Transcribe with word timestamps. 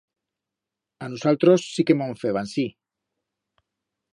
A 1.07 1.09
nusaltros 1.11 1.65
sí 1.75 1.85
que 1.91 1.99
mo'n 2.01 2.17
feban, 2.25 2.51
sí. 2.55 2.67